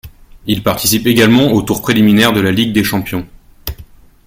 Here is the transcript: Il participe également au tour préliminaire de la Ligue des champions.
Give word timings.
Il 0.47 0.63
participe 0.63 1.05
également 1.05 1.51
au 1.51 1.61
tour 1.61 1.83
préliminaire 1.83 2.33
de 2.33 2.39
la 2.41 2.51
Ligue 2.51 2.73
des 2.73 2.83
champions. 2.83 3.27